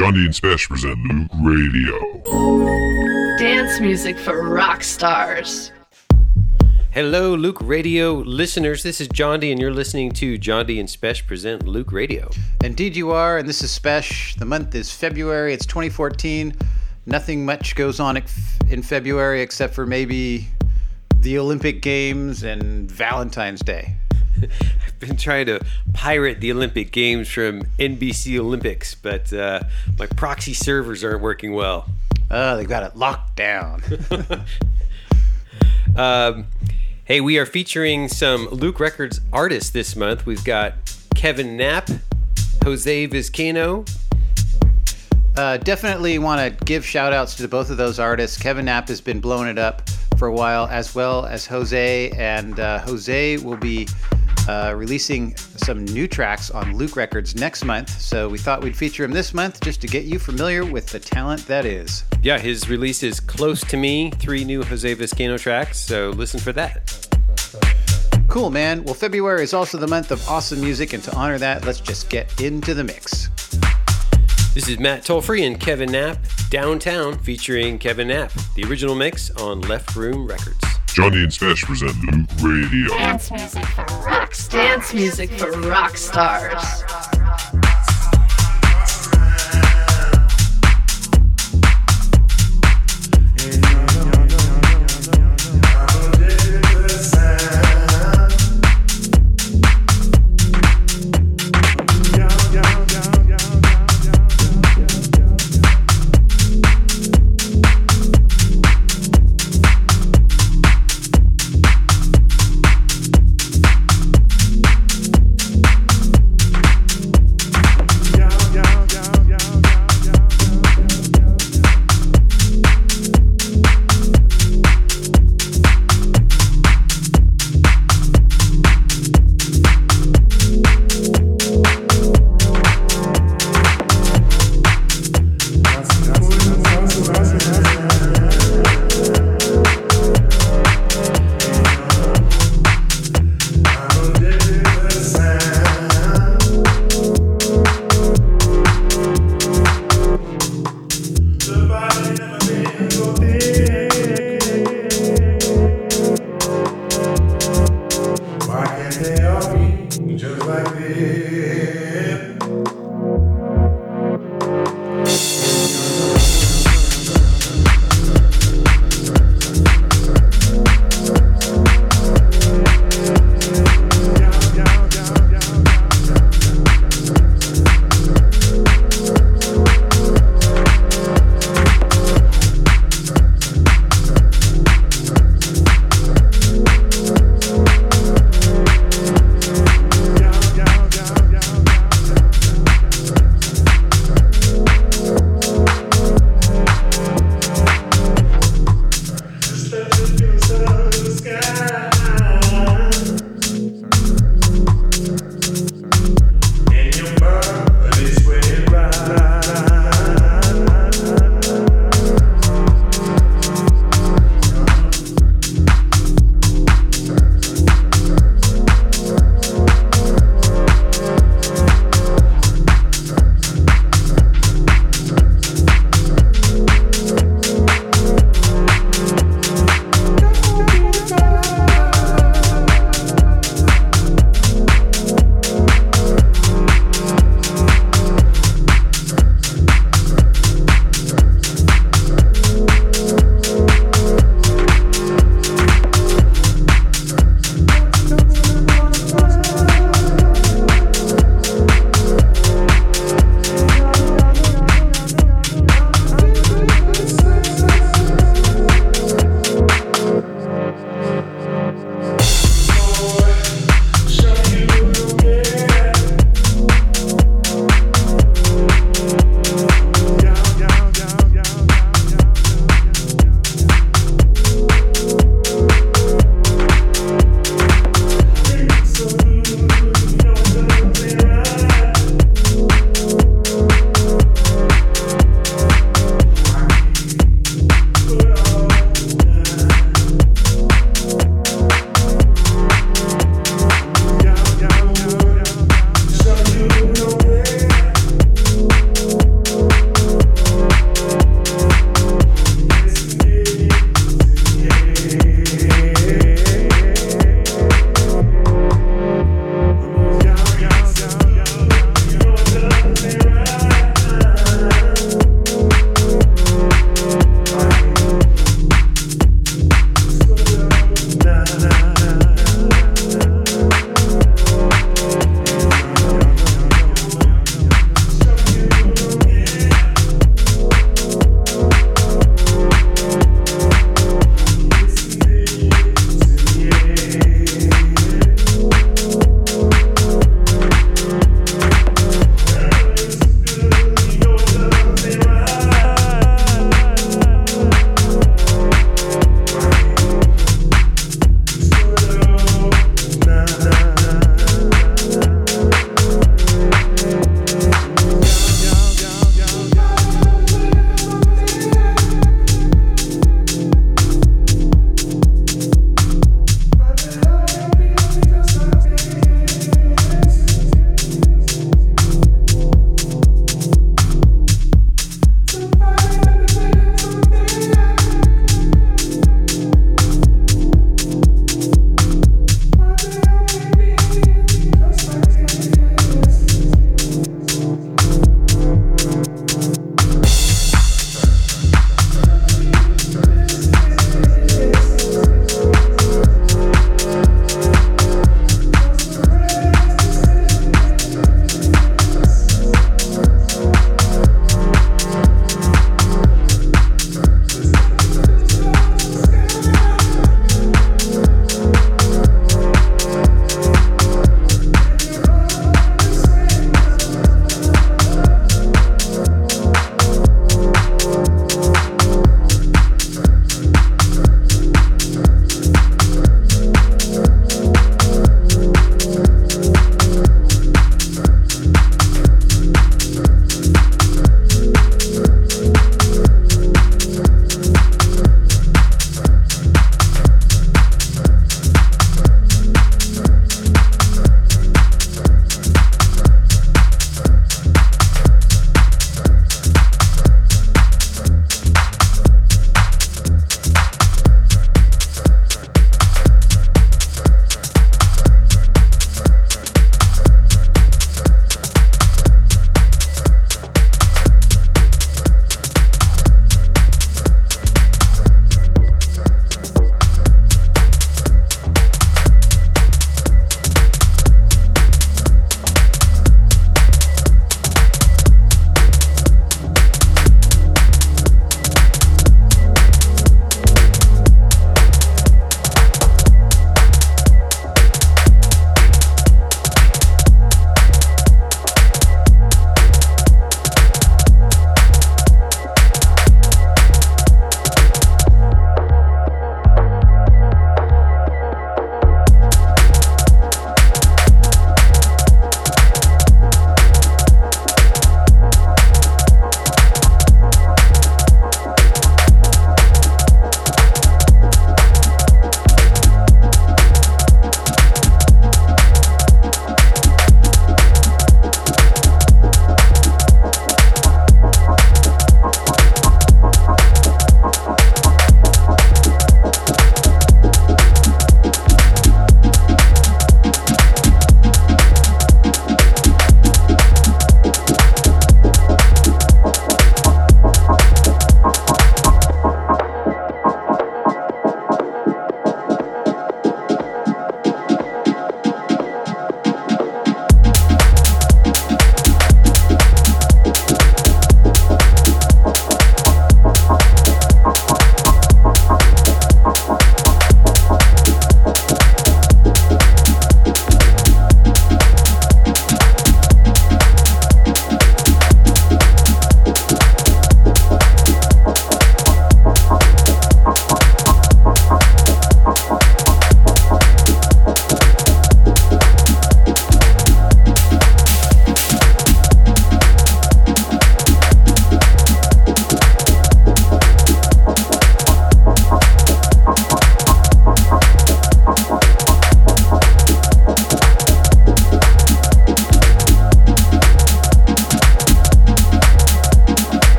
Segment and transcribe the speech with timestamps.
[0.00, 3.36] Jondi and Spesh present Loöq Radio.
[3.36, 5.72] Dance music for rock stars.
[6.90, 8.82] Hello, Loöq Radio listeners.
[8.82, 12.30] This is Jondi, and you're listening to Jondi and Spesh present Loöq Radio.
[12.64, 14.38] Indeed, you are, and this is Spesh.
[14.38, 15.52] The month is February.
[15.52, 16.54] It's 2014.
[17.04, 18.22] Nothing much goes on
[18.70, 20.48] in February except for maybe
[21.18, 23.96] the Olympic Games and Valentine's Day.
[24.86, 25.60] I've been trying to
[25.92, 29.60] pirate the Olympic Games from NBC Olympics, but uh,
[29.98, 31.88] my proxy servers aren't working well.
[32.30, 33.82] Oh, they've got it locked down.
[35.96, 36.46] um,
[37.04, 40.26] hey, we are featuring some Loöq Records artists this month.
[40.26, 40.74] We've got
[41.14, 41.88] Kevin Knapp,
[42.64, 43.88] Jose Vizcaino.
[45.36, 48.36] Uh, definitely want to give shout outs to both of those artists.
[48.36, 49.88] Kevin Knapp has been blowing it up
[50.18, 52.10] for a while, as well as Jose.
[52.10, 53.88] And uh, Jose will be
[54.50, 57.88] uh, releasing some new tracks on Loöq Records next month.
[58.00, 60.98] So we thought we'd feature him this month just to get you familiar with the
[60.98, 62.02] talent that is.
[62.22, 65.78] Yeah, his release is Close to Me, three new Jose Vizcaino tracks.
[65.78, 67.08] So listen for that.
[68.26, 68.82] Cool, man.
[68.82, 72.10] Well, February is also the month of awesome music, and to honor that, let's just
[72.10, 73.28] get into the mix.
[74.54, 79.60] This is Matt Tolfree and Kevin Knapp, Downtown, featuring Kevin Knapp, the original mix on
[79.62, 80.79] Left Room Records.
[80.94, 82.88] Jondi and Spesh present Loöq Radio.
[82.98, 84.48] Dance music for rock stars.
[84.48, 87.09] Dance music for rock stars.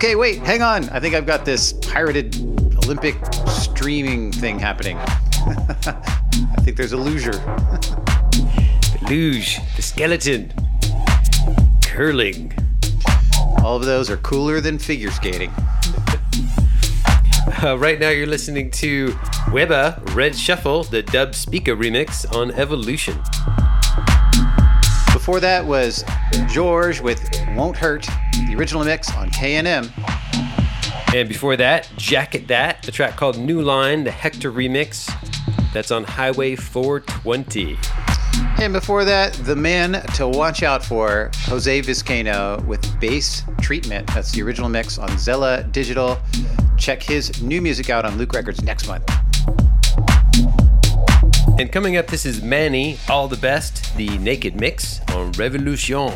[0.00, 0.88] Okay, wait, hang on.
[0.88, 2.34] I think I've got this pirated
[2.84, 4.96] Olympic streaming thing happening.
[4.96, 7.32] I think there's a loser.
[9.10, 10.54] Luge, the skeleton,
[11.84, 12.50] curling.
[13.62, 15.50] All of those are cooler than figure skating.
[17.62, 19.14] Uh, right now, you're listening to
[19.52, 23.18] Weber Red Shuffle, the dub speaker remix on Evolution.
[25.12, 26.04] Before that was
[26.48, 27.20] George with
[27.54, 28.19] Won't Hurt, the
[28.60, 29.90] original mix on K&M.
[31.14, 35.10] And before that, Jacket That, the track called New Line, the Hector remix.
[35.72, 37.78] That's on Highway 420.
[38.62, 44.06] And before that, the man to watch out for, Jose Vizcaino with Bass Treatment.
[44.08, 46.18] That's the original mix on Zella Digital.
[46.76, 49.10] Check his new music out on Loöq Records next month.
[51.58, 56.12] And coming up, this is Manny, All the Best, the Naked Mix on Revolution.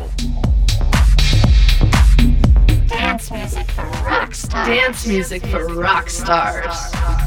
[3.15, 4.67] Dance music for rock stars.
[4.67, 7.24] Dance music for rock stars.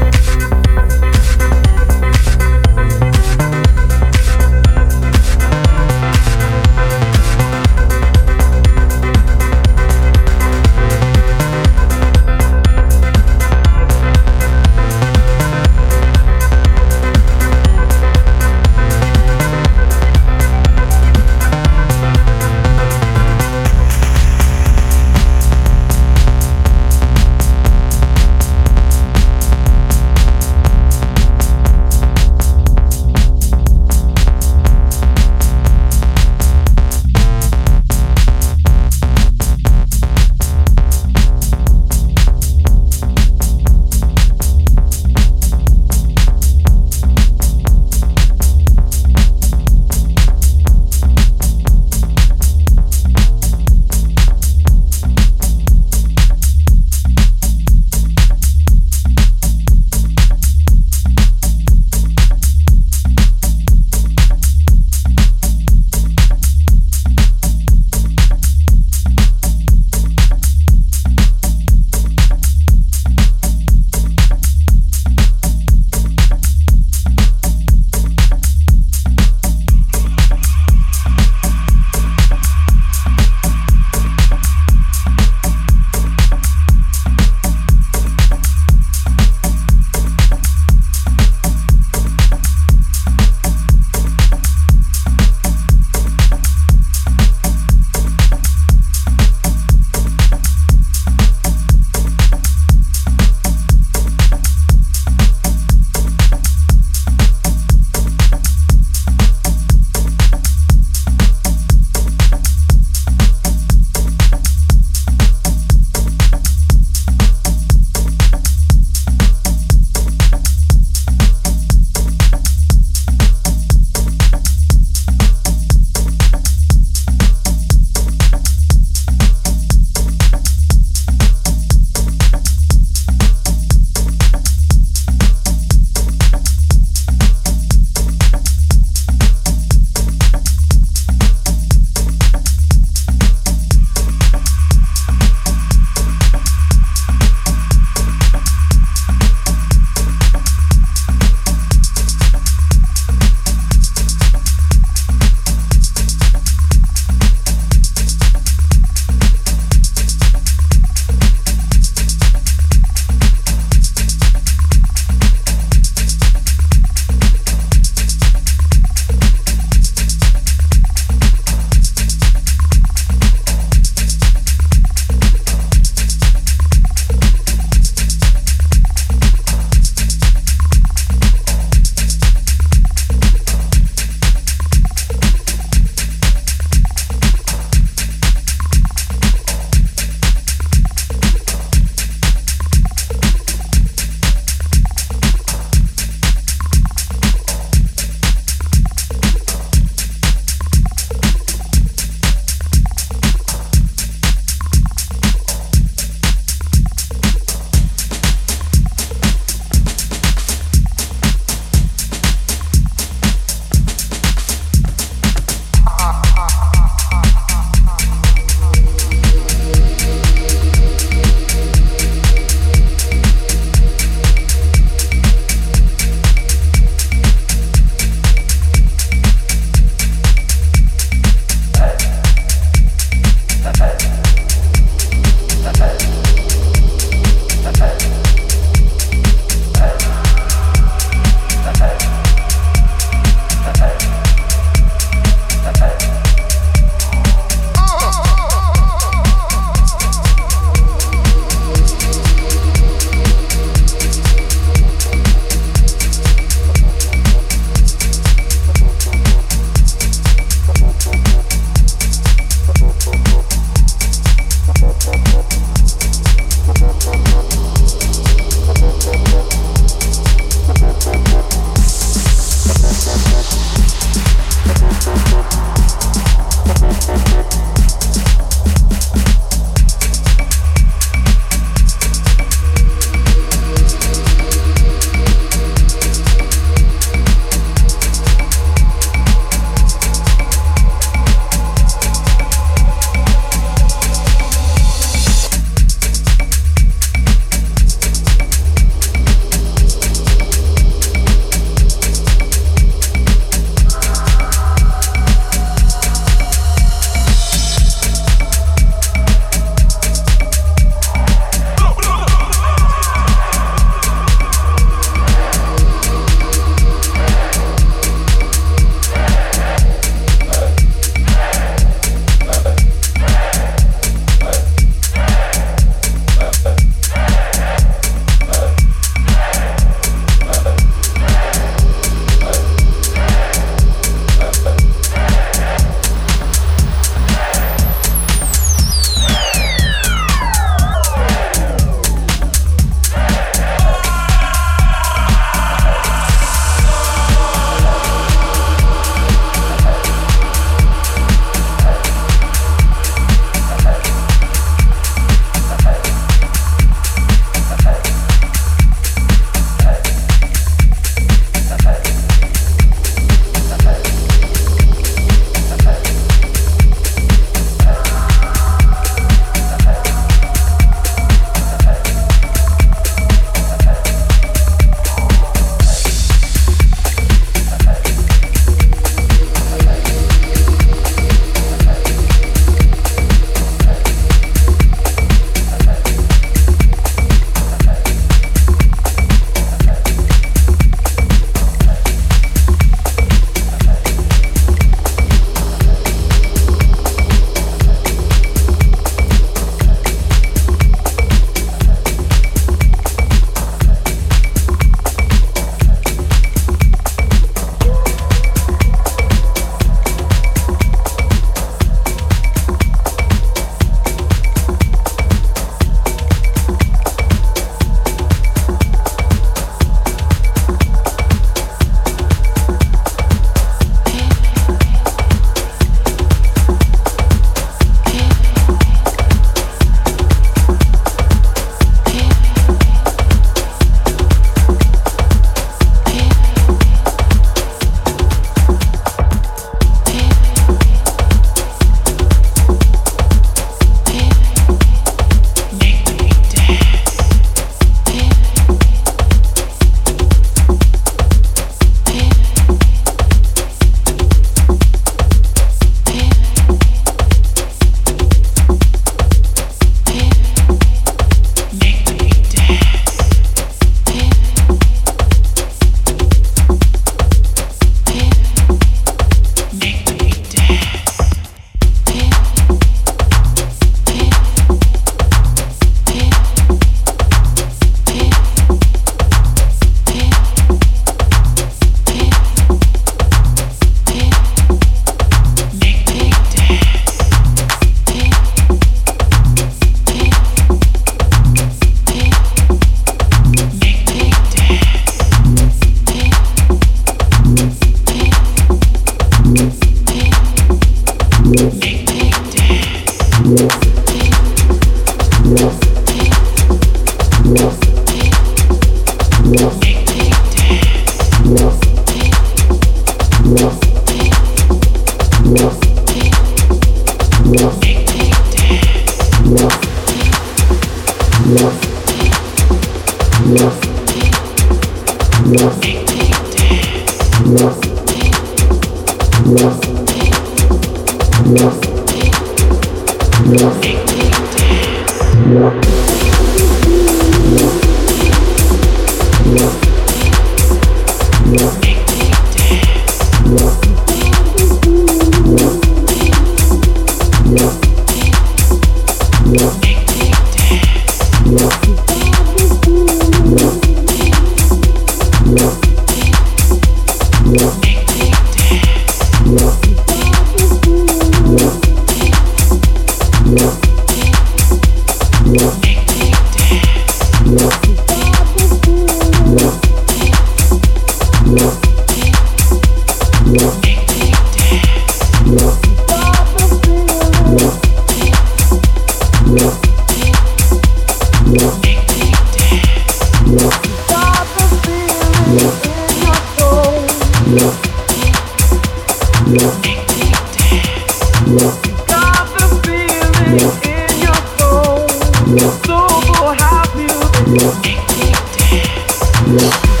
[599.51, 600.00] The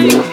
[0.00, 0.29] feeling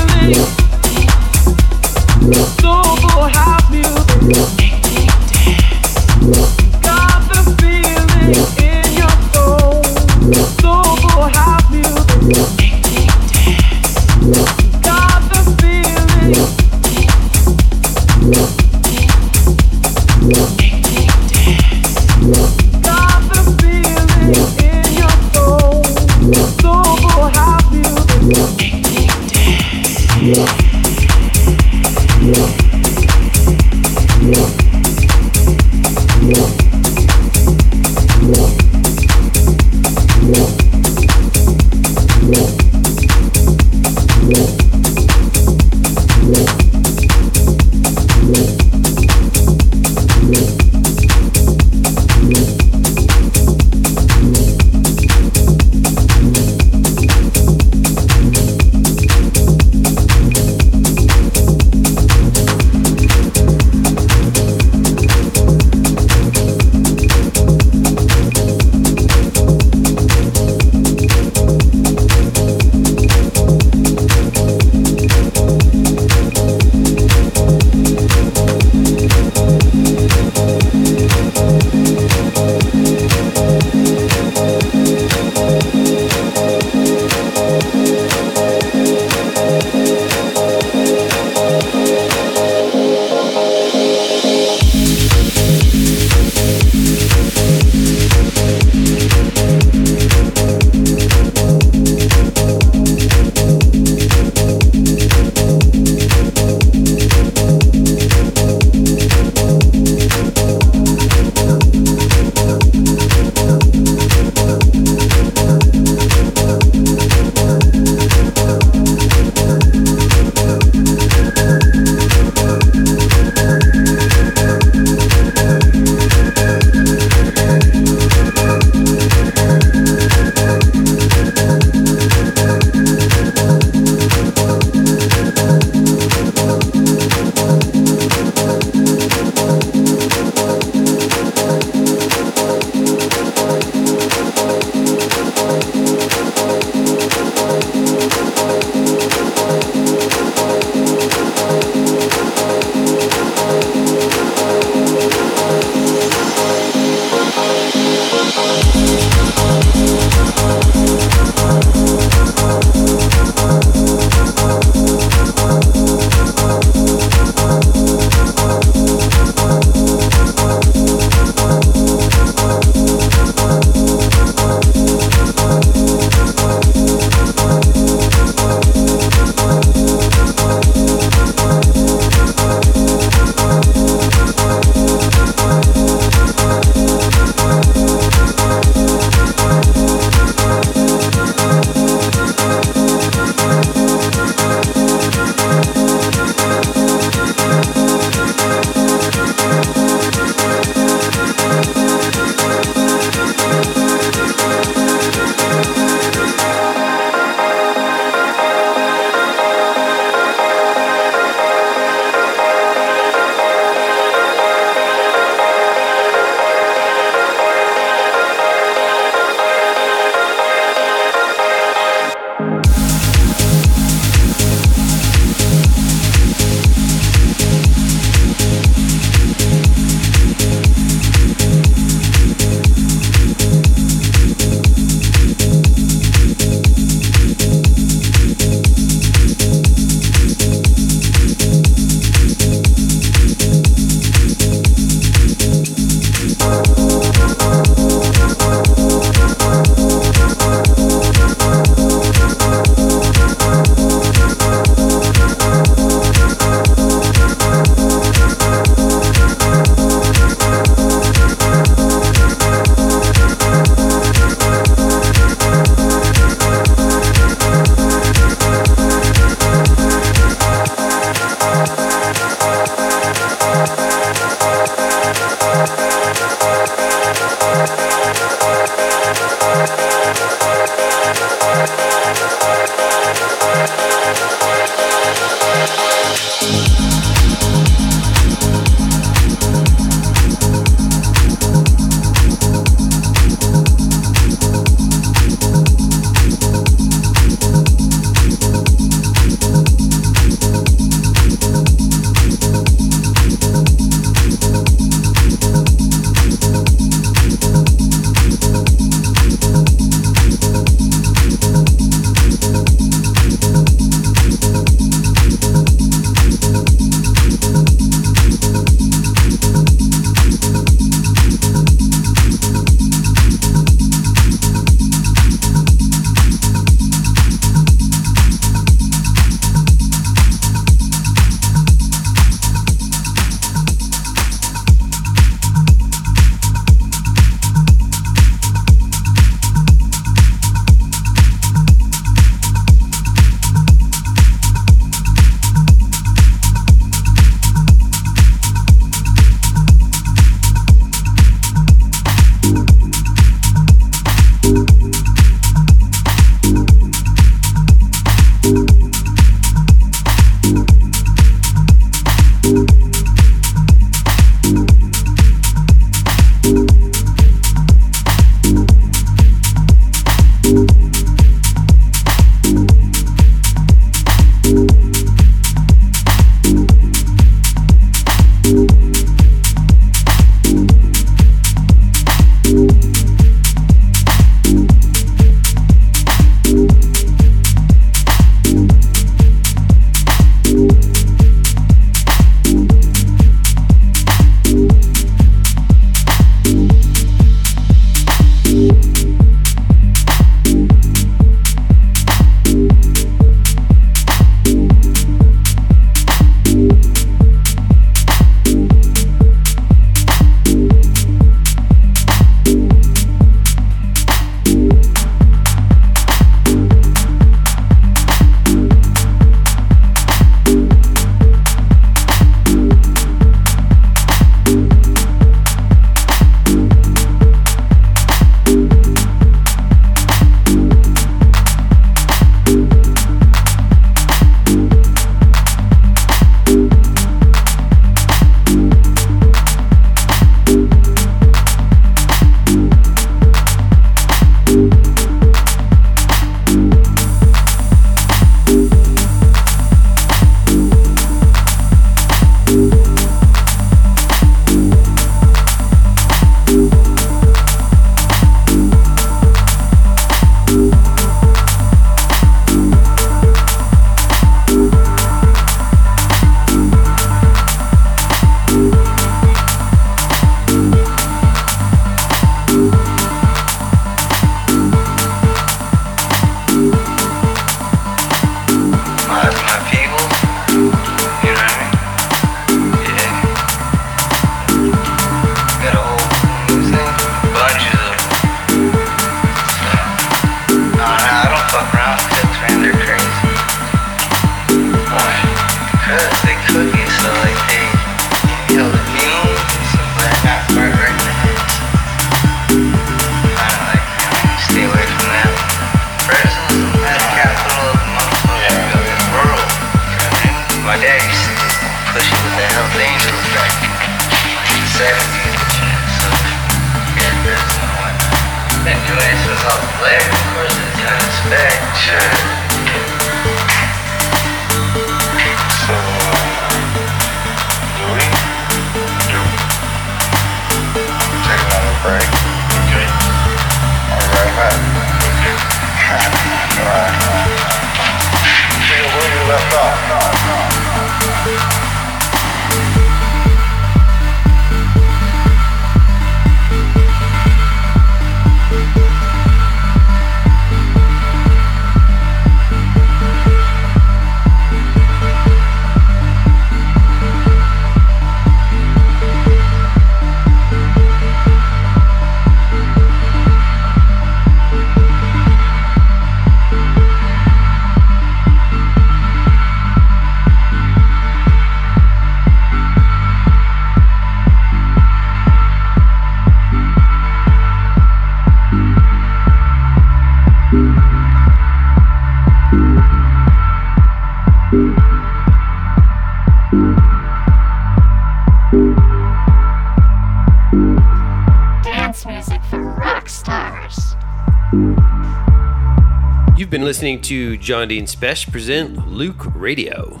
[596.82, 600.00] listening to Jondi Spesh present Loöq Radio.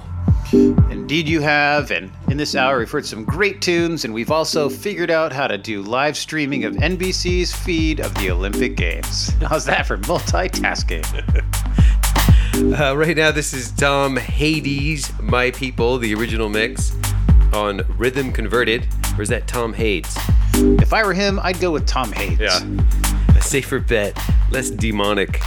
[0.52, 1.92] Indeed, you have.
[1.92, 5.46] And in this hour, we've heard some great tunes, and we've also figured out how
[5.46, 9.28] to do live streaming of NBC's feed of the Olympic Games.
[9.42, 11.06] How's that for multitasking?
[12.54, 16.94] Uh, right now, this is Tom Hades, My People, the original mix
[17.54, 18.86] on Rhythm Converted.
[19.16, 20.14] Or is that Tom Hades?
[20.54, 22.62] if I were him, I'd go with Tom Hates.
[23.34, 24.18] A safer bet,
[24.50, 25.40] less demonic.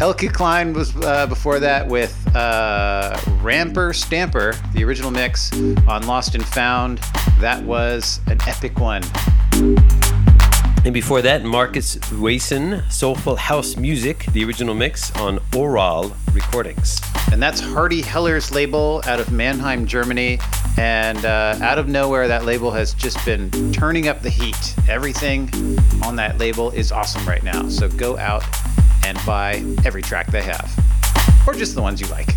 [0.00, 5.52] Elke Klein was uh, before that with uh, Ramper Stamper, the original mix
[5.86, 7.00] on Lost and Found.
[7.38, 9.02] That was an epic one.
[10.86, 17.02] And before that, Marcus Wason, Soulful House Music, the original mix on Oral Recordings.
[17.30, 20.38] And that's Hardy Heller's label out of Mannheim, Germany.
[20.78, 24.74] And uh, out of nowhere, that label has just been turning up the heat.
[24.88, 25.50] Everything
[26.02, 27.68] on that label is awesome right now.
[27.68, 28.42] So go out
[29.04, 30.70] and buy every track they have,
[31.46, 32.34] or just the ones you like.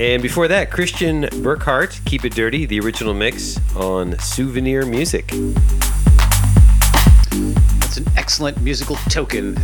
[0.00, 5.26] And before that, Christian Burkhardt, Keep It Dirty, the original mix on Souvenir Music.
[7.80, 9.54] That's an excellent musical token.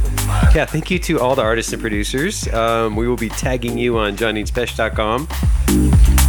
[0.54, 2.52] Yeah, thank you to all the artists and producers.
[2.52, 5.28] Um, we will be tagging you on johnnyspech.com.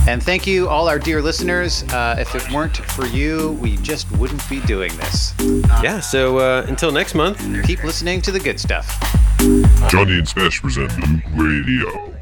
[0.07, 1.83] And thank you, all our dear listeners.
[1.83, 5.33] Uh, if it weren't for you, we just wouldn't be doing this.
[5.81, 7.39] Yeah, so uh, until next month.
[7.65, 8.87] Keep listening to the good stuff.
[9.89, 12.14] Jondi and Smash present Loöq Radio.